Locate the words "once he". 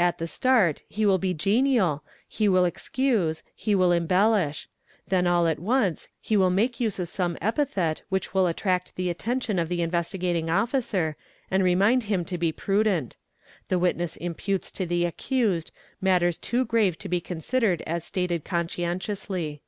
5.60-6.36